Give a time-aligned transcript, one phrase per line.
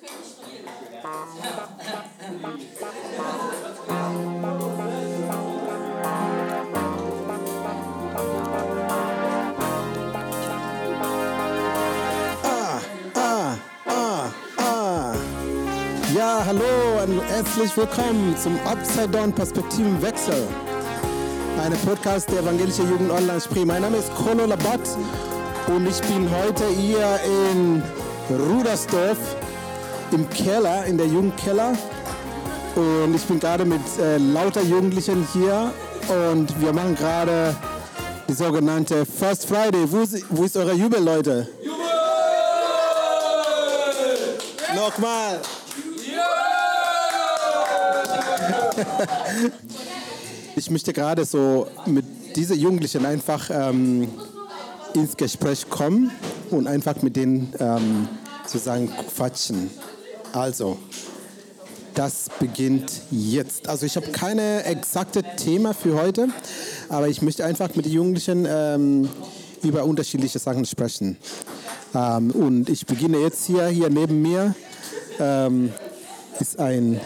[0.00, 0.06] Ah,
[13.14, 15.14] ah, ah.
[16.14, 16.62] Ja, hallo
[17.02, 20.46] und herzlich willkommen zum Upside Down Perspektivenwechsel.
[21.64, 23.64] Eine Podcast der Evangelische Jugend Online Spree.
[23.64, 24.80] Mein Name ist Kolo Labat
[25.66, 27.18] und ich bin heute hier
[27.50, 27.82] in
[28.30, 29.18] Rudersdorf
[30.12, 31.76] im Keller, in der Jugendkeller.
[32.74, 35.72] Und ich bin gerade mit äh, lauter Jugendlichen hier
[36.08, 37.54] und wir machen gerade
[38.28, 39.90] die sogenannte First Friday.
[39.90, 41.48] Wo ist, wo ist euer Jubel, Leute?
[44.74, 45.40] Nochmal.
[50.56, 54.08] Ich möchte gerade so mit diesen Jugendlichen einfach ähm,
[54.92, 56.10] ins Gespräch kommen
[56.50, 58.08] und einfach mit denen ähm,
[58.42, 59.70] sozusagen quatschen.
[60.32, 60.78] Also,
[61.94, 63.68] das beginnt jetzt.
[63.68, 66.28] Also ich habe keine exakte Thema für heute,
[66.88, 69.08] aber ich möchte einfach mit den Jugendlichen ähm,
[69.62, 71.16] über unterschiedliche Sachen sprechen.
[71.94, 74.54] Ähm, und ich beginne jetzt hier, hier neben mir
[75.18, 75.72] ähm,
[76.38, 77.00] ist ein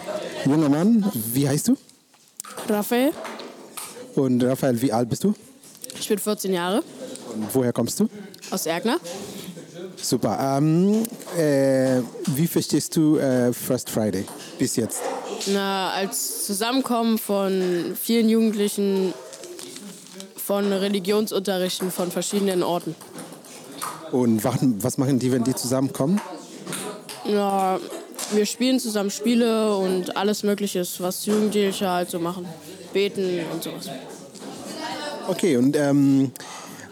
[0.45, 1.11] junger Mann.
[1.33, 1.77] Wie heißt du?
[2.69, 3.13] Raphael,
[4.15, 5.35] Und Raphael, wie alt bist du?
[5.99, 6.83] ich bin 14 Jahre,
[7.35, 8.09] Und woher kommst du?
[8.51, 8.99] aus Ergner.
[9.97, 10.59] Super.
[10.59, 11.05] Ähm,
[11.37, 12.01] äh,
[12.35, 14.25] wie verstehst du äh, First Friday
[14.59, 15.03] bis jetzt?
[15.47, 19.15] Na, als Zusammenkommen von vielen Jugendlichen
[20.37, 22.95] von Religionsunterrichten von verschiedenen Orten.
[24.11, 26.21] Und was, machen die, wenn die zusammenkommen?
[27.25, 27.81] Ja,
[28.33, 32.47] wir spielen zusammen Spiele und alles Mögliche, was Jugendliche halt so machen.
[32.93, 33.89] Beten und sowas.
[35.29, 36.33] Okay, und ähm,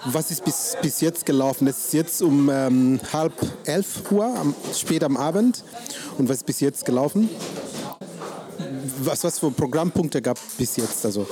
[0.05, 1.67] was ist bis, bis jetzt gelaufen?
[1.67, 3.33] Es ist jetzt um ähm, halb
[3.65, 5.63] elf Uhr, am, spät am Abend.
[6.19, 7.29] Und was ist bis jetzt gelaufen?
[9.03, 11.05] Was, was für Programmpunkte gab es bis jetzt?
[11.05, 11.27] Also,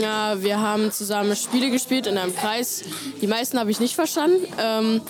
[0.00, 2.82] Ja, wir haben zusammen Spiele gespielt in einem Kreis.
[3.20, 4.46] Die meisten habe ich nicht verstanden.
[4.58, 5.00] Ähm,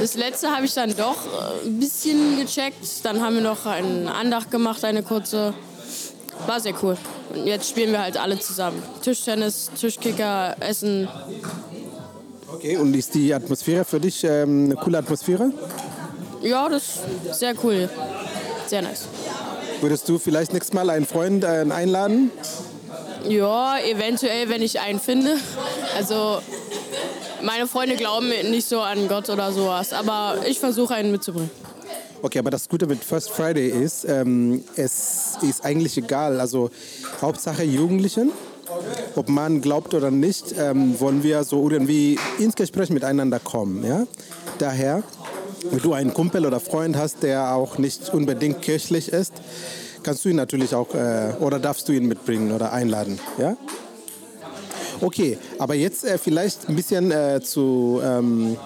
[0.00, 3.04] das letzte habe ich dann doch äh, ein bisschen gecheckt.
[3.04, 5.54] Dann haben wir noch eine Andacht gemacht, eine kurze.
[6.46, 6.96] War sehr cool.
[7.34, 8.82] Und jetzt spielen wir halt alle zusammen.
[9.02, 11.08] Tischtennis, Tischkicker, Essen.
[12.54, 15.52] Okay, und ist die Atmosphäre für dich ähm, eine coole Atmosphäre?
[16.42, 17.88] Ja, das ist sehr cool.
[18.66, 19.06] Sehr nice.
[19.80, 22.30] Würdest du vielleicht nächstes Mal einen Freund äh, einladen?
[23.28, 25.36] Ja, eventuell, wenn ich einen finde.
[25.96, 26.40] Also,
[27.42, 29.92] meine Freunde glauben nicht so an Gott oder sowas.
[29.92, 31.50] Aber ich versuche einen mitzubringen.
[32.24, 36.40] Okay, aber das Gute mit First Friday ist, ähm, es ist eigentlich egal.
[36.40, 36.70] Also
[37.20, 38.30] Hauptsache Jugendlichen,
[39.16, 43.84] ob man glaubt oder nicht, ähm, wollen wir so irgendwie ins Gespräch miteinander kommen.
[43.84, 44.06] Ja?
[44.58, 45.02] Daher,
[45.70, 49.32] wenn du einen Kumpel oder Freund hast, der auch nicht unbedingt kirchlich ist,
[50.02, 53.18] kannst du ihn natürlich auch äh, oder darfst du ihn mitbringen oder einladen.
[53.38, 53.56] Ja?
[55.00, 58.56] Okay, aber jetzt äh, vielleicht ein bisschen äh, zu ähm,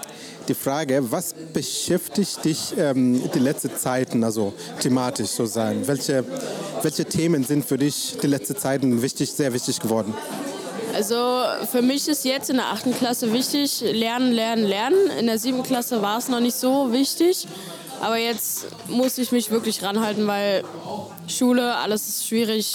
[0.49, 5.87] die Frage, was beschäftigt dich ähm, die letzten Zeiten, also thematisch so sein?
[5.87, 6.25] Welche,
[6.83, 10.15] welche Themen sind für dich die letzten Zeiten wichtig, sehr wichtig geworden?
[10.95, 15.11] Also für mich ist jetzt in der achten Klasse wichtig, lernen, lernen, lernen.
[15.19, 17.47] In der siebten Klasse war es noch nicht so wichtig.
[18.01, 20.65] Aber jetzt muss ich mich wirklich ranhalten, weil
[21.29, 22.67] Schule, alles ist schwierig,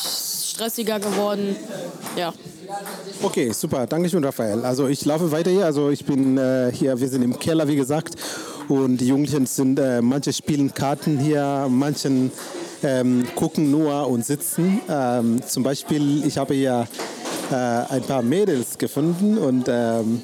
[0.61, 1.55] stressiger geworden.
[2.15, 2.31] Ja.
[3.23, 3.87] Okay, super.
[3.87, 4.63] Dankeschön, Raphael.
[4.63, 5.65] Also ich laufe weiter hier.
[5.65, 8.13] Also ich bin äh, hier, wir sind im Keller, wie gesagt.
[8.67, 12.29] Und die Jugendlichen sind, äh, manche spielen Karten hier, manche
[12.83, 14.81] ähm, gucken nur und sitzen.
[14.87, 16.87] Ähm, zum Beispiel, ich habe hier
[17.51, 19.39] äh, ein paar Mädels gefunden.
[19.39, 20.21] Und ähm,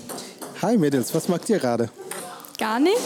[0.61, 1.89] hi Mädels, was macht ihr gerade?
[2.59, 3.01] Gar nichts.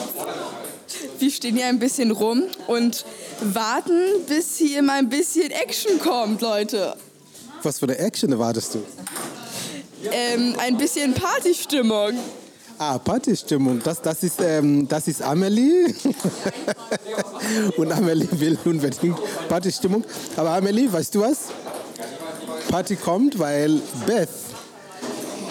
[1.17, 3.05] Wir stehen hier ein bisschen rum und
[3.39, 6.93] warten, bis hier mal ein bisschen Action kommt, Leute.
[7.63, 8.79] Was für eine Action erwartest du?
[10.11, 12.13] Ähm, ein bisschen Partystimmung.
[12.77, 13.79] Ah, Partystimmung.
[13.83, 15.93] Das, das, ist, ähm, das ist Amelie.
[17.77, 20.03] Und Amelie will unbedingt Partystimmung.
[20.35, 21.49] Aber Amelie, weißt du was?
[22.69, 24.29] Party kommt, weil Beth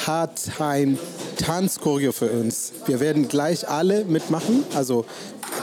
[0.06, 0.98] hat ein
[1.36, 2.72] Tanzchoreo für uns.
[2.86, 4.64] Wir werden gleich alle mitmachen.
[4.74, 5.04] Also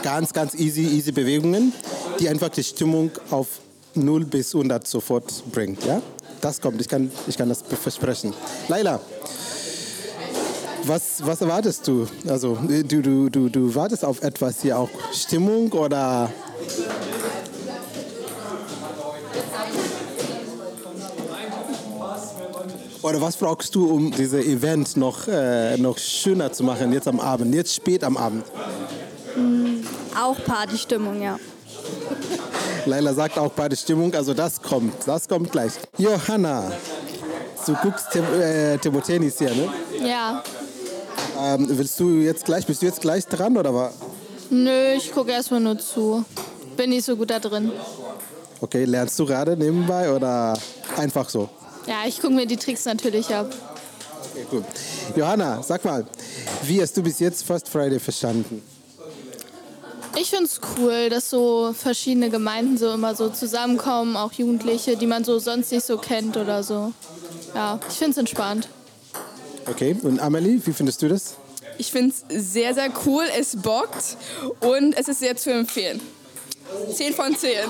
[0.04, 1.74] ganz, ganz easy, easy Bewegungen,
[2.20, 3.48] die einfach die Stimmung auf
[3.96, 5.84] 0 bis 100 sofort bringt.
[5.84, 6.02] Ja?
[6.48, 8.34] Das kommt, ich kann, ich kann das versprechen.
[8.70, 9.02] Laila,
[10.84, 12.08] was, was erwartest du?
[12.26, 16.32] Also, du, du, du, du wartest auf etwas hier auch Stimmung oder.
[23.02, 27.20] Oder was brauchst du, um dieses Event noch, äh, noch schöner zu machen, jetzt am
[27.20, 28.46] Abend, jetzt spät am Abend?
[30.18, 31.38] Auch Partystimmung, ja.
[32.88, 35.74] Laila sagt auch bei der Stimmung, also das kommt, das kommt gleich.
[35.98, 36.72] Johanna,
[37.66, 39.70] du guckst Tim, äh, Timothenis hier, ne?
[40.06, 40.44] Ja.
[41.40, 43.94] Ähm, willst du jetzt gleich, bist du jetzt gleich dran oder was?
[44.50, 46.24] Nö, ich gucke erstmal nur zu.
[46.76, 47.72] Bin nicht so gut da drin.
[48.62, 50.58] Okay, lernst du gerade nebenbei oder
[50.96, 51.50] einfach so?
[51.86, 53.54] Ja, ich gucke mir die Tricks natürlich ab.
[54.32, 54.64] Okay, gut.
[55.16, 56.06] Johanna, sag mal,
[56.64, 58.62] wie hast du bis jetzt First Friday verstanden?
[60.20, 65.06] Ich finde es cool, dass so verschiedene Gemeinden so immer so zusammenkommen, auch Jugendliche, die
[65.06, 66.92] man so sonst nicht so kennt oder so.
[67.54, 68.68] Ja, ich finde es entspannt.
[69.68, 71.36] Okay, und Amelie, wie findest du das?
[71.78, 73.26] Ich finde es sehr, sehr cool.
[73.38, 74.18] Es bockt
[74.62, 76.02] und es ist sehr zu empfehlen.
[76.92, 77.52] 10 von 10.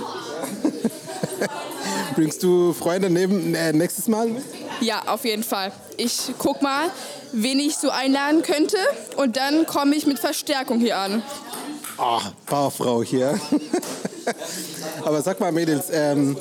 [2.15, 4.43] Bringst du Freunde neben, äh, nächstes Mal mit?
[4.79, 5.71] Ja, auf jeden Fall.
[5.97, 6.89] Ich guck mal,
[7.33, 8.77] wen ich so einladen könnte
[9.17, 11.23] und dann komme ich mit Verstärkung hier an.
[11.99, 13.39] Oh, Powerfrau hier.
[15.03, 16.37] Aber sag mal, Mädels, ähm,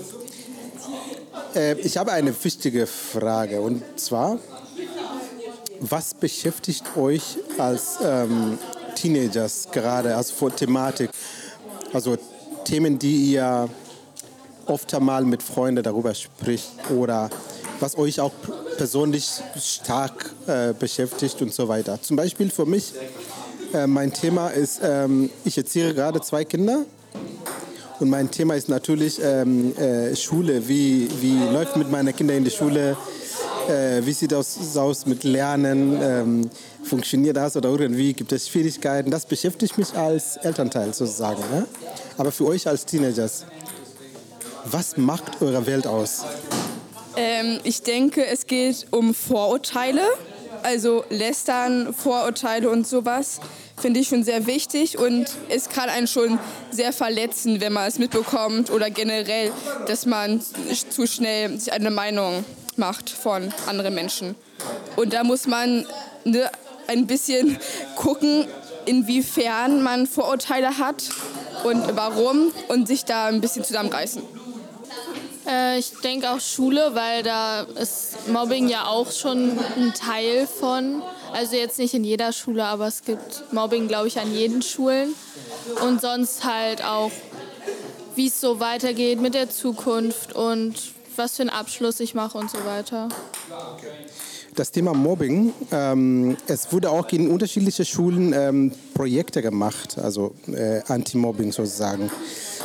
[1.54, 4.38] äh, ich habe eine wichtige Frage und zwar,
[5.80, 8.58] was beschäftigt euch als ähm,
[8.96, 11.10] Teenagers gerade, also vor Thematik,
[11.92, 12.16] also
[12.64, 13.68] Themen, die ihr
[14.66, 17.30] oft einmal mit Freunden darüber spricht oder
[17.80, 18.32] was euch auch
[18.76, 19.26] persönlich
[19.58, 22.00] stark äh, beschäftigt und so weiter.
[22.02, 22.92] Zum Beispiel für mich,
[23.74, 26.84] äh, mein Thema ist, ähm, ich erziehe gerade zwei Kinder
[27.98, 30.68] und mein Thema ist natürlich ähm, äh, Schule.
[30.68, 32.96] Wie, wie läuft mit meinen Kindern in der Schule?
[33.68, 35.98] Äh, wie sieht das aus mit Lernen?
[36.02, 36.50] Ähm,
[36.84, 39.10] funktioniert das oder irgendwie gibt es Schwierigkeiten?
[39.10, 41.42] Das beschäftigt mich als Elternteil sozusagen.
[41.50, 41.66] Ne?
[42.18, 43.46] Aber für euch als Teenagers,
[44.64, 46.24] was macht eure Welt aus?
[47.16, 50.02] Ähm, ich denke, es geht um Vorurteile.
[50.66, 53.38] Also Lästern, Vorurteile und sowas
[53.80, 56.40] finde ich schon sehr wichtig und es kann einen schon
[56.72, 59.52] sehr verletzen, wenn man es mitbekommt oder generell,
[59.86, 60.42] dass man
[60.90, 64.34] zu schnell sich eine Meinung macht von anderen Menschen.
[64.96, 65.86] Und da muss man
[66.24, 66.50] ne,
[66.88, 67.56] ein bisschen
[67.94, 68.48] gucken,
[68.86, 71.04] inwiefern man Vorurteile hat
[71.62, 74.20] und warum und sich da ein bisschen zusammenreißen.
[75.46, 81.02] Äh, ich denke auch Schule, weil da ist Mobbing ja auch schon ein Teil von.
[81.32, 85.14] Also jetzt nicht in jeder Schule, aber es gibt Mobbing, glaube ich, an jeden Schulen.
[85.82, 87.10] Und sonst halt auch,
[88.14, 90.74] wie es so weitergeht mit der Zukunft und
[91.16, 93.08] was für einen Abschluss ich mache und so weiter.
[94.54, 100.80] Das Thema Mobbing, ähm, es wurde auch in unterschiedlichen Schulen ähm, Projekte gemacht, also äh,
[100.88, 102.10] Anti-Mobbing sozusagen.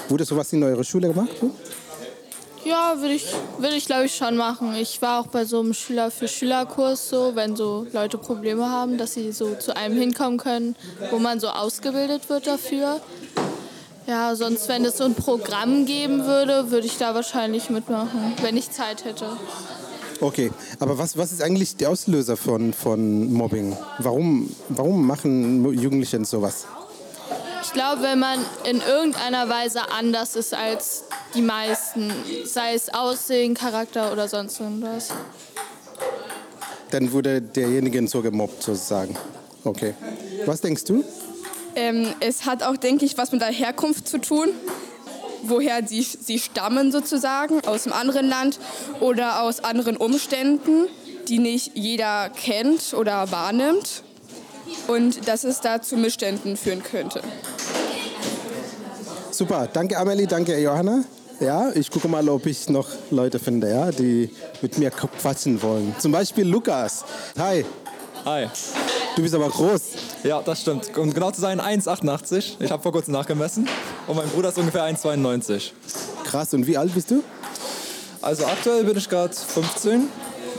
[0.07, 1.35] Wurde sowas in eurer Schule gemacht?
[2.63, 3.25] Ja, würde ich,
[3.57, 4.75] würd ich glaube ich schon machen.
[4.75, 8.97] Ich war auch bei so einem Schüler für Schülerkurs so, wenn so Leute Probleme haben,
[8.97, 10.75] dass sie so zu einem hinkommen können,
[11.09, 13.01] wo man so ausgebildet wird dafür.
[14.07, 18.57] Ja, sonst, wenn es so ein Programm geben würde, würde ich da wahrscheinlich mitmachen, wenn
[18.57, 19.25] ich Zeit hätte.
[20.19, 23.75] Okay, aber was, was ist eigentlich der Auslöser von, von Mobbing?
[23.97, 26.67] Warum, warum machen Jugendliche sowas?
[27.63, 31.05] Ich glaube, wenn man in irgendeiner Weise anders ist als
[31.35, 32.11] die meisten,
[32.45, 35.09] sei es Aussehen, Charakter oder sonst irgendwas.
[36.91, 39.15] Dann wurde derjenige so gemobbt sozusagen.
[39.63, 39.93] Okay.
[40.45, 41.03] Was denkst du?
[41.75, 44.49] Ähm, es hat auch, denke ich, was mit der Herkunft zu tun.
[45.43, 48.59] Woher sie, sie stammen sozusagen, aus einem anderen Land
[48.99, 50.87] oder aus anderen Umständen,
[51.27, 54.03] die nicht jeder kennt oder wahrnimmt.
[54.87, 57.21] Und dass es da zu Missständen führen könnte.
[59.31, 61.03] Super, danke Amelie, danke Johanna.
[61.41, 64.29] Ja, ich gucke mal, ob ich noch Leute finde, ja, die
[64.61, 65.95] mit mir quatschen wollen.
[65.97, 67.03] Zum Beispiel Lukas.
[67.35, 67.65] Hi.
[68.25, 68.47] Hi.
[69.15, 69.81] Du bist aber groß.
[70.23, 70.95] Ja, das stimmt.
[70.95, 72.57] Um genau zu sein, 1,88.
[72.59, 73.67] Ich habe vor kurzem nachgemessen.
[74.05, 75.71] Und mein Bruder ist ungefähr 1,92.
[76.25, 77.23] Krass, und wie alt bist du?
[78.21, 80.09] Also aktuell bin ich gerade 15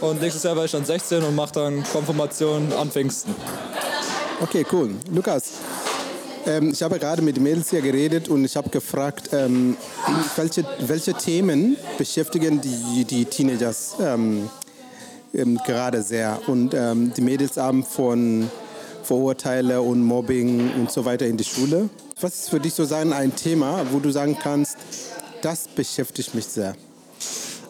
[0.00, 3.36] und nächstes Jahr werde ich dann 16 und mache dann Konfirmation an Pfingsten.
[4.40, 4.96] Okay, cool.
[5.12, 5.44] Lukas,
[6.46, 9.76] ähm, ich habe gerade mit Mädels hier geredet und ich habe gefragt, ähm,
[10.36, 14.48] welche, welche Themen beschäftigen die, die Teenagers ähm,
[15.34, 16.40] ähm gerade sehr.
[16.46, 18.50] Und ähm, die Mädels haben von
[19.02, 21.88] Vorurteile und Mobbing und so weiter in die Schule.
[22.20, 24.76] Was ist für dich so sein ein Thema, wo du sagen kannst,
[25.42, 26.74] das beschäftigt mich sehr?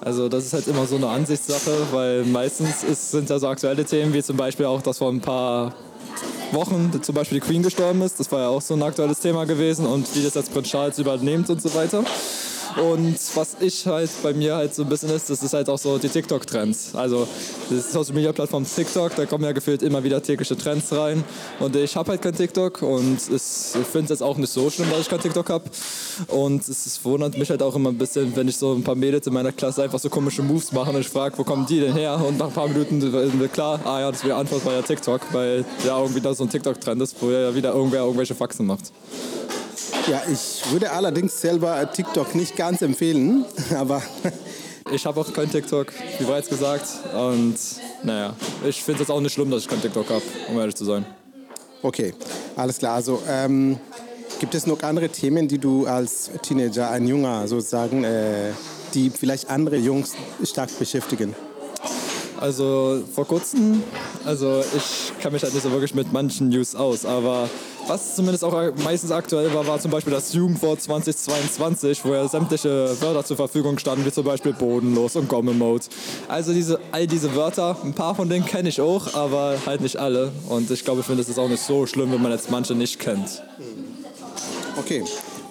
[0.01, 3.85] Also das ist halt immer so eine Ansichtssache, weil meistens ist, sind ja so aktuelle
[3.85, 5.75] Themen wie zum Beispiel auch, dass vor ein paar
[6.53, 8.21] Wochen zum Beispiel die Queen gestorben ist.
[8.21, 10.99] Das war ja auch so ein aktuelles Thema gewesen und wie das jetzt Prinz Charles
[10.99, 12.05] übernimmt und so weiter.
[12.77, 15.79] Und was ich halt bei mir halt so ein bisschen ist, das ist halt auch
[15.79, 16.95] so die TikTok-Trends.
[16.95, 17.27] Also
[17.71, 21.25] das Social Media Plattform TikTok, da kommen ja gefühlt immer wieder tägliche Trends rein.
[21.61, 23.43] Und ich habe halt kein TikTok und ich
[23.87, 25.65] finde es jetzt auch nicht so schlimm, dass ich kein TikTok habe.
[26.29, 29.27] Und es, wundert mich halt auch immer ein bisschen, wenn ich so ein paar Mädels
[29.27, 31.95] in meiner Klasse einfach so komische Moves machen und ich frage, wo kommen die denn
[31.95, 32.21] her?
[32.25, 34.85] Und nach ein paar Minuten ist mir klar, ah ja, das wäre Antwort bei der
[34.85, 38.67] TikTok, weil ja irgendwie da so ein TikTok-Trend ist, wo ja wieder irgendwer irgendwelche Faxen
[38.67, 38.93] macht.
[40.09, 43.45] Ja, ich würde allerdings selber TikTok nicht ganz empfehlen,
[43.77, 44.03] aber
[44.93, 46.87] ich habe auch kein TikTok, wie bereits gesagt.
[47.15, 47.57] Und
[48.03, 48.35] naja,
[48.67, 51.07] ich finde es auch nicht schlimm, dass ich kein TikTok habe, um ehrlich zu sein.
[51.83, 52.15] Okay,
[52.57, 52.95] alles klar.
[52.95, 53.79] Also ähm,
[54.41, 58.51] gibt es noch andere Themen, die du als Teenager, ein Junger sozusagen, äh,
[58.95, 61.35] die vielleicht andere Jungs stark beschäftigen?
[62.41, 63.85] Also vor kurzem,
[64.25, 67.49] also ich kann mich halt nicht so wirklich mit manchen News aus, aber
[67.87, 73.01] was zumindest auch meistens aktuell war, war zum Beispiel das Jugendwort 2022, wo ja sämtliche
[73.01, 75.85] Wörter zur Verfügung standen, wie zum Beispiel bodenlos und Gomme-Mode.
[76.29, 79.97] Also diese, all diese Wörter, ein paar von denen kenne ich auch, aber halt nicht
[79.97, 80.33] alle.
[80.49, 82.99] Und ich glaube, ich finde, es auch nicht so schlimm, wenn man jetzt manche nicht
[82.99, 83.43] kennt.
[84.79, 85.05] Okay,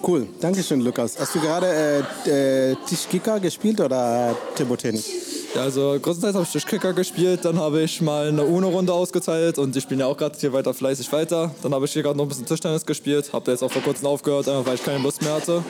[0.06, 0.26] cool.
[0.40, 1.18] Dankeschön, Lukas.
[1.18, 5.41] Hast du gerade äh, äh, Tischkicker gespielt oder Table-Tennis?
[5.54, 9.82] Also größtenteils habe ich Tischkicker gespielt, dann habe ich mal eine UNO-Runde ausgeteilt und ich
[9.82, 11.50] spiele ja auch gerade hier weiter fleißig weiter.
[11.62, 14.06] Dann habe ich hier gerade noch ein bisschen Tischtennis gespielt, habe jetzt auch vor kurzem
[14.06, 15.62] aufgehört, einfach weil ich keine Lust mehr hatte.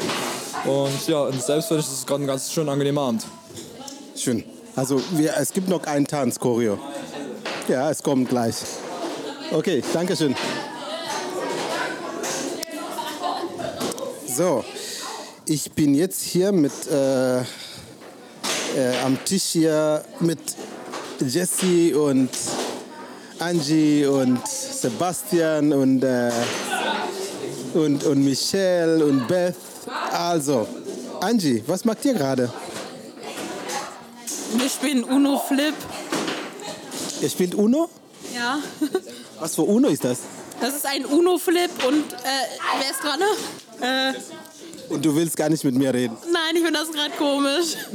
[0.65, 3.27] Und ja, selbst finde ich, es gerade ein ganz schön angenehmer Abend.
[4.17, 4.45] Schön.
[4.77, 6.79] Also wir, es gibt noch einen Tanz, Choreo.
[7.67, 8.55] Ja, es kommt gleich.
[9.51, 10.37] Okay, danke schön.
[14.29, 14.65] So,
[15.45, 17.43] ich bin jetzt hier mit äh,
[18.77, 20.41] äh, am Tisch hier mit
[21.21, 22.31] Jesse und
[23.39, 26.31] Angie und Sebastian und, äh,
[27.75, 29.57] und, und Michelle und Beth.
[30.13, 30.67] Also,
[31.21, 32.53] Angie, was macht ihr gerade?
[34.55, 35.75] Wir spielen Uno Flip.
[37.21, 37.89] Ihr spielt Uno?
[38.35, 38.59] Ja.
[39.41, 40.19] Was für Uno ist das?
[40.61, 42.27] Das ist ein Uno Flip und äh,
[42.79, 43.21] wer ist dran?
[43.81, 44.15] Äh,
[44.93, 46.17] Und du willst gar nicht mit mir reden.
[46.31, 47.75] nein, ich finde das gerade komisch.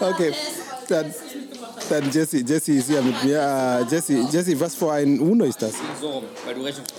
[0.00, 0.32] Okay,
[0.88, 1.14] dann,
[1.88, 3.40] dann Jesse, Jesse ist hier mit mir.
[3.40, 5.72] Äh, Jesse, Jesse, was für ein Uno ist das?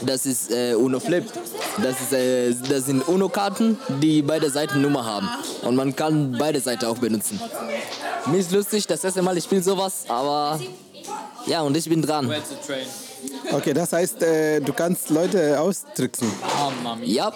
[0.02, 1.26] Das ist äh, Uno Flip.
[1.82, 5.30] Das, ist, äh, das sind Uno-Karten, die beide Seiten Nummer haben.
[5.64, 7.40] Und man kann beide Seiten auch benutzen.
[8.28, 10.60] Mir ist lustig, das erste Mal, ich spiele sowas, aber
[11.46, 12.30] ja, und ich bin dran.
[13.52, 16.32] Okay, das heißt, äh, du kannst Leute austricksen.
[17.04, 17.32] Ja,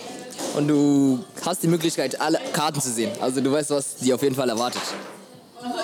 [0.56, 3.12] und du hast die Möglichkeit, alle Karten zu sehen.
[3.22, 4.82] Also du weißt, was die auf jeden Fall erwartet.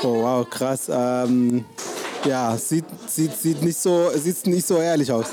[0.04, 0.89] Oh, wow, krass.
[0.89, 1.66] Ähm,
[2.25, 5.27] ja, sieht, sieht, sieht, nicht so, sieht nicht so ehrlich aus.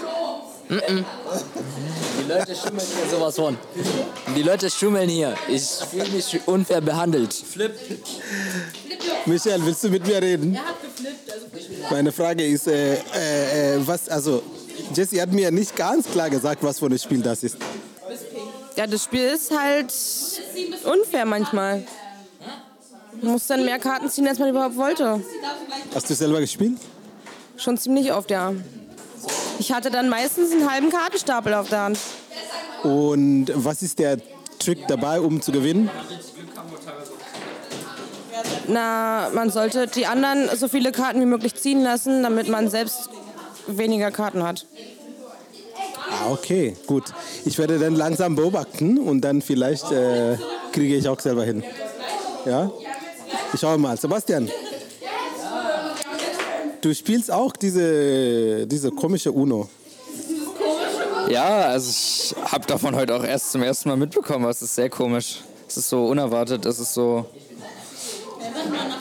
[0.68, 3.56] Die Leute schummeln hier sowas von.
[4.36, 5.34] Die Leute schummeln hier.
[5.48, 7.44] Ich fühle mich unfair behandelt.
[9.26, 10.58] Michael, willst du mit mir reden?
[11.90, 14.42] Meine Frage ist, äh, äh, äh, was, also,
[14.94, 17.56] Jesse hat mir nicht ganz klar gesagt, was für ein Spiel das ist.
[18.76, 19.92] Ja, das Spiel ist halt
[20.84, 21.84] unfair manchmal.
[23.22, 25.22] Man muss dann mehr Karten ziehen, als man überhaupt wollte.
[25.94, 26.78] Hast du selber gespielt?
[27.56, 28.52] Schon ziemlich oft, ja.
[29.58, 31.98] Ich hatte dann meistens einen halben Kartenstapel auf der Hand.
[32.82, 34.18] Und was ist der
[34.58, 35.88] Trick dabei, um zu gewinnen?
[38.66, 43.08] Na, man sollte die anderen so viele Karten wie möglich ziehen lassen, damit man selbst
[43.66, 44.66] weniger Karten hat.
[46.10, 47.04] Ah, okay, gut.
[47.44, 50.36] Ich werde dann langsam beobachten und dann vielleicht äh,
[50.72, 51.64] kriege ich auch selber hin.
[52.46, 52.70] Ja?
[53.52, 53.96] Ich schaue mal.
[53.96, 54.48] Sebastian,
[56.80, 59.68] du spielst auch diese, diese komische Uno.
[61.30, 64.48] Ja, also ich habe davon heute auch erst zum ersten Mal mitbekommen.
[64.50, 65.40] Es ist sehr komisch.
[65.66, 66.66] Es ist so unerwartet.
[66.66, 67.24] Es ist so.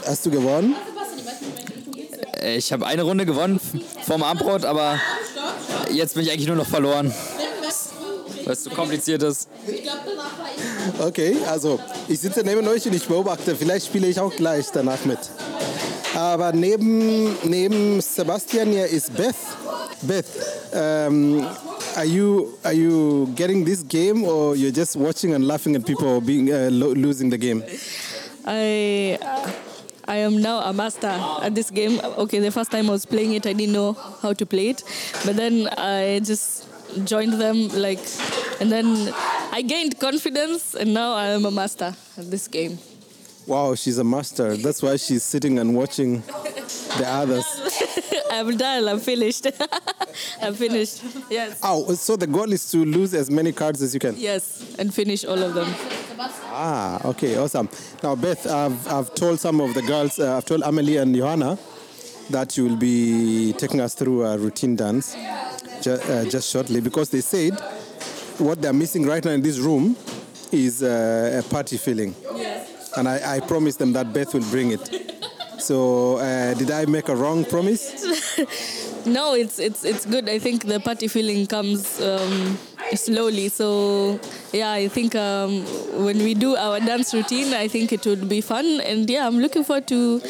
[0.06, 0.76] Hast du gewonnen?
[2.42, 3.60] Äh, Ich habe eine Runde gewonnen
[4.06, 5.00] vom Abendbrot, aber
[5.92, 7.14] jetzt bin ich eigentlich nur noch verloren.
[8.46, 9.48] Weil es so kompliziert ist.
[11.00, 13.56] Okay, also ich sitze neben euch und ich beobachte.
[13.56, 15.20] Vielleicht spiele ich auch gleich danach mit.
[16.16, 19.36] Aber neben, neben Sebastian hier ist Beth.
[20.02, 20.26] Beth,
[20.74, 21.48] um,
[21.96, 26.20] are you are you getting this game or you're just watching and laughing at people
[26.20, 27.64] being uh, lo losing the game?
[28.46, 29.18] I
[30.06, 32.00] I am now a master at this game.
[32.04, 34.84] Okay, the first time I was playing it, I didn't know how to play it,
[35.26, 36.68] but then I just
[37.06, 38.00] joined them like,
[38.60, 39.14] and then
[39.52, 42.78] I gained confidence, and now I am a master at this game.
[43.48, 44.56] Wow, she's a master.
[44.56, 47.46] That's why she's sitting and watching the others.
[48.32, 48.88] I'm done.
[48.88, 49.48] I'm finished.
[50.42, 51.04] I'm finished.
[51.30, 51.60] Yes.
[51.62, 54.16] Oh, so the goal is to lose as many cards as you can.
[54.18, 55.68] Yes, and finish all of them.
[56.56, 57.70] Ah, okay, awesome.
[58.04, 61.58] Now, Beth, I've, I've told some of the girls, uh, I've told Amelie and Johanna
[62.30, 65.16] that you will be taking us through a routine dance
[65.82, 67.60] ju- uh, just shortly because they said
[68.40, 69.96] what they're missing right now in this room
[70.52, 72.16] is uh, a party feeling.
[72.96, 75.12] And I, I promised them that Beth will bring it.
[75.60, 78.06] So, uh, did I make a wrong promise?
[79.06, 80.30] No, it's it's it's good.
[80.30, 82.58] I think the party feeling comes um,
[82.96, 83.50] slowly.
[83.50, 84.20] So
[84.52, 85.64] yeah, I think um,
[86.06, 88.82] when we do our dance routine, I think it would be fun.
[88.82, 90.22] And yeah, I'm looking forward to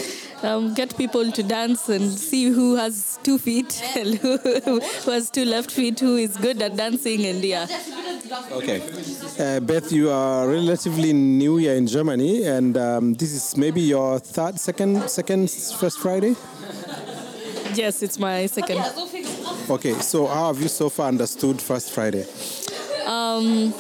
[0.44, 4.80] um, get people to dance and see who has two feet and who, who
[5.12, 7.26] has two left feet, who is good at dancing.
[7.26, 7.68] And yeah,
[8.52, 8.82] Okay.
[9.40, 14.18] Uh, Beth, you are relatively new here in Germany, and um, this is maybe your
[14.20, 16.36] third, second, second First Friday?
[17.76, 18.78] yes, it's my second.
[19.70, 22.24] Okay, so how have you so far understood First Friday?
[23.06, 23.74] Um,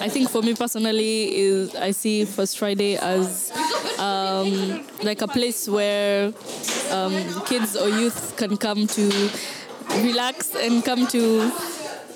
[0.00, 3.52] I think for me personally, is I see First Friday as
[3.98, 6.32] um, like a place where
[6.90, 7.12] um,
[7.44, 9.30] kids or youth can come to
[10.02, 11.52] relax and come to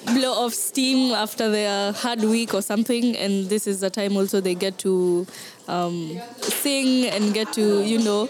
[0.07, 3.15] blow off steam after their hard week or something.
[3.17, 5.27] And this is the time also they get to
[5.69, 8.29] um, sing and get to, you know,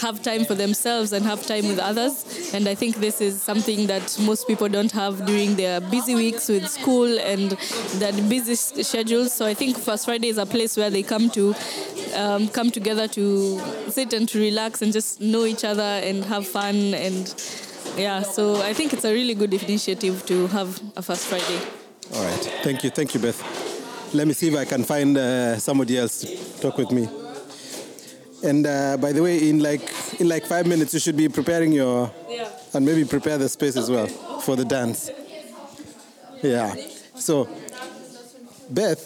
[0.00, 2.52] have time for themselves and have time with others.
[2.54, 6.48] And I think this is something that most people don't have during their busy weeks
[6.48, 7.52] with school and
[8.00, 9.32] that busy schedules.
[9.32, 11.54] So I think First Friday is a place where they come to
[12.14, 16.46] um, come together to sit and to relax and just know each other and have
[16.46, 17.34] fun and
[17.96, 18.22] yeah.
[18.22, 21.60] So I think it's a really good initiative to have a First Friday.
[22.14, 23.42] All right, thank you, thank you, Beth.
[24.14, 27.25] Let me see if I can find uh, somebody else to talk with me.
[28.46, 29.82] And uh, by the way, in like
[30.20, 32.48] in like five minutes, you should be preparing your Yeah.
[32.74, 34.06] and maybe prepare the space as well
[34.40, 35.10] for the dance.
[36.42, 36.74] Yeah.
[37.18, 37.48] So
[38.68, 39.00] Beth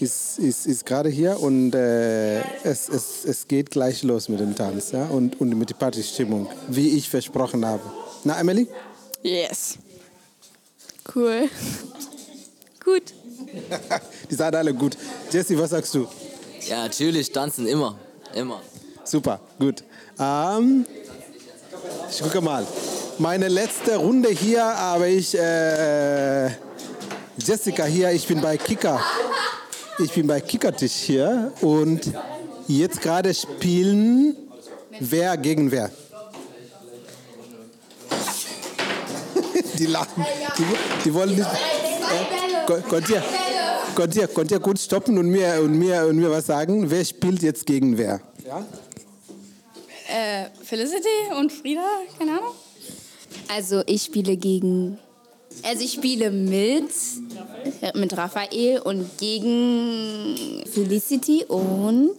[0.00, 4.54] ist, ist, ist gerade hier und äh, es, es, es geht gleich los mit dem
[4.54, 5.06] Tanz ja?
[5.06, 7.82] und, und mit der Partystimmung, wie ich versprochen habe.
[8.24, 8.66] Na, Emily?
[9.22, 9.78] Yes.
[11.14, 11.48] Cool.
[12.84, 13.14] Gut.
[14.30, 14.96] Die seid alle gut.
[15.30, 16.06] Jesse, was sagst du?
[16.68, 17.98] Ja, natürlich, tanzen immer.
[18.34, 18.60] Immer.
[19.04, 19.82] Super, gut.
[20.18, 20.86] Ähm,
[22.10, 22.66] ich gucke mal.
[23.18, 26.46] Meine letzte Runde hier habe ich äh,
[27.36, 28.10] Jessica hier.
[28.12, 29.02] Ich bin bei Kicker.
[29.98, 32.10] Ich bin bei Kickertisch hier und
[32.68, 34.34] jetzt gerade spielen
[34.98, 35.90] wer gegen wer.
[39.78, 40.26] Die lachen.
[40.58, 40.64] Die,
[41.04, 41.42] die wollen nicht.
[41.42, 43.22] Äh, könnt, ihr,
[43.94, 46.90] könnt, ihr, könnt ihr kurz stoppen und mir, und, mir, und mir was sagen?
[46.90, 48.20] Wer spielt jetzt gegen wer?
[50.08, 51.86] Äh, Felicity und Frieda,
[52.18, 52.54] keine Ahnung.
[53.48, 54.98] Also ich spiele gegen,
[55.62, 56.90] also ich spiele mit,
[57.94, 62.16] mit Raphael und gegen Felicity und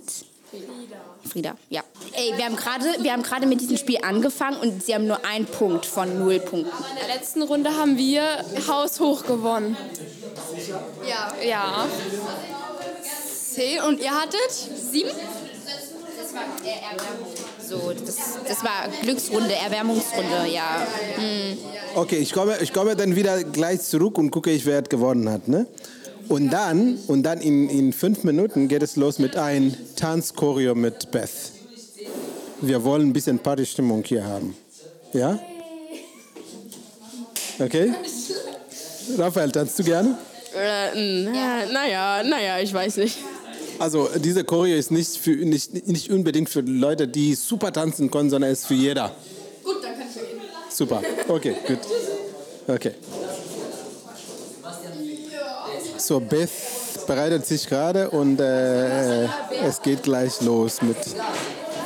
[1.33, 1.55] Frieda.
[1.69, 1.81] Ja.
[2.13, 5.25] Ey, wir haben gerade, wir haben gerade mit diesem Spiel angefangen und sie haben nur
[5.25, 6.69] einen Punkt von null Punkten.
[6.91, 8.23] In der letzten Runde haben wir
[8.67, 9.75] haushoch gewonnen.
[11.09, 11.33] Ja.
[11.43, 11.87] Ja.
[13.53, 15.09] Zehn und ihr hattet sieben?
[17.67, 18.15] So, das,
[18.47, 20.85] das war Glücksrunde, Erwärmungsrunde, ja.
[21.15, 21.57] Hm.
[21.95, 25.47] Okay, ich komme, ich komme dann wieder gleich zurück und gucke, ich, wer gewonnen hat.
[25.47, 25.65] Ne?
[26.29, 31.11] Und dann, und dann in, in fünf Minuten geht es los mit einem Tanzchoreo mit
[31.11, 31.29] Beth.
[32.61, 34.55] Wir wollen ein bisschen Partystimmung hier haben.
[35.13, 35.39] Ja?
[37.59, 37.93] Okay?
[39.17, 40.17] Raphael, tanzt du gerne?
[40.55, 43.17] Äh, na, naja, naja, ich weiß nicht.
[43.79, 48.29] Also diese Choreo ist nicht, für, nicht, nicht unbedingt für Leute, die super tanzen können,
[48.29, 49.15] sondern ist für jeder.
[49.63, 50.41] Gut, dann kann ich ja gehen.
[50.69, 51.01] Super.
[51.27, 51.79] Okay, gut.
[52.67, 52.91] Okay.
[55.97, 56.49] So, Beth
[57.07, 59.25] bereitet sich gerade und äh,
[59.65, 60.97] es geht gleich los mit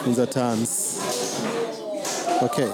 [0.06, 0.96] unser Tanz.
[2.42, 2.68] Okay.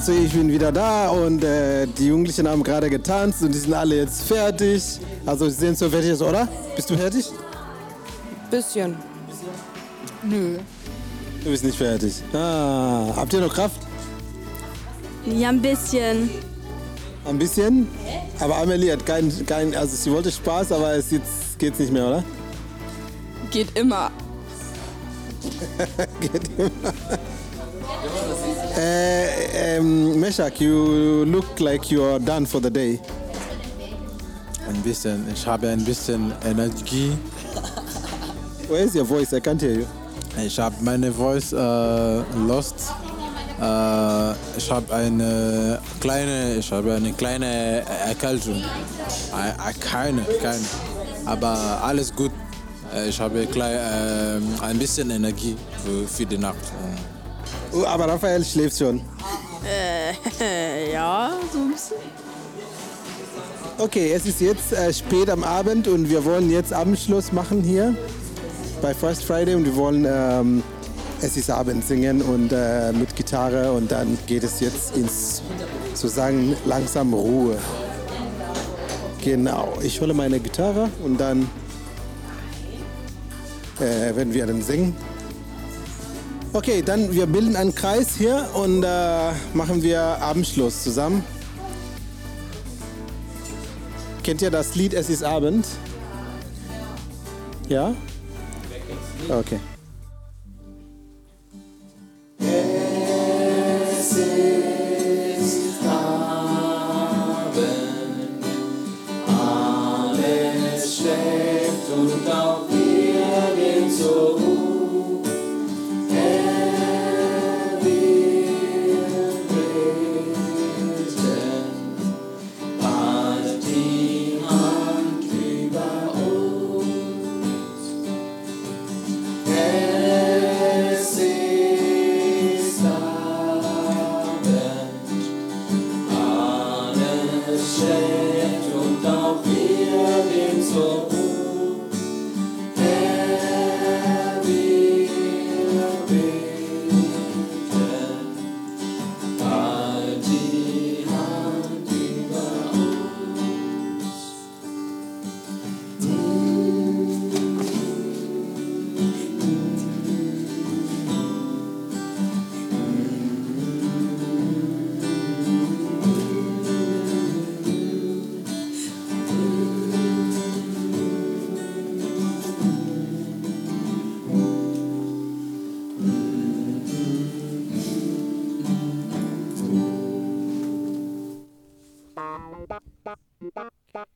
[0.00, 3.74] Also ich bin wieder da und äh, die Jugendlichen haben gerade getanzt und die sind
[3.74, 4.82] alle jetzt fertig.
[5.26, 6.48] Also sie sind so fertig, oder?
[6.74, 7.26] Bist du fertig?
[8.50, 8.96] Bisschen.
[10.22, 10.56] Nö.
[11.44, 12.14] Du bist nicht fertig.
[12.32, 13.78] Ah, habt ihr noch Kraft?
[15.26, 16.30] Ja, ein bisschen.
[17.26, 17.86] Ein bisschen?
[18.38, 22.06] Aber Amelie hat keinen, kein, also sie wollte Spaß, aber es jetzt geht's nicht mehr,
[22.06, 22.24] oder?
[23.50, 24.10] Geht immer.
[26.22, 26.70] Geht immer.
[28.84, 32.98] Äh, ähm, Meshak, you look like you are done for the day.
[34.68, 35.24] Ein bisschen.
[35.34, 37.12] Ich habe ein bisschen Energie.
[38.68, 39.32] Where is your voice?
[39.32, 39.86] I can't hear you.
[40.44, 41.56] Ich habe meine Voice äh,
[42.46, 42.76] lost.
[43.60, 48.62] Äh, ich habe eine kleine, ich habe eine kleine Erkältung.
[48.62, 50.64] Äh, keine, keine.
[51.26, 52.30] Aber alles gut.
[53.08, 55.56] Ich habe klei- äh, ein bisschen Energie
[56.06, 56.56] für die Nacht.
[57.72, 59.00] Oh, aber Raphael schläft schon.
[59.64, 61.96] Äh, ja, so ein bisschen.
[63.78, 67.96] Okay, es ist jetzt äh, spät am Abend und wir wollen jetzt Abendschluss machen hier
[68.82, 70.62] bei First Friday und wir wollen ähm,
[71.22, 75.42] Es ist Abend singen und äh, mit Gitarre und dann geht es jetzt ins
[75.94, 77.56] sozusagen langsam Ruhe.
[79.22, 81.48] Genau, ich hole meine Gitarre und dann
[83.78, 84.94] äh, werden wir dann singen.
[86.52, 91.24] Okay, dann wir bilden einen Kreis hier und äh, machen wir Abendschluss zusammen.
[94.24, 95.66] Kennt ihr das Lied Es ist Abend?
[97.68, 97.94] Ja?
[99.28, 99.60] Okay.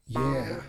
[0.07, 0.61] Yeah.